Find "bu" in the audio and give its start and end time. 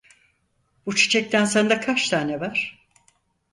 0.85-0.95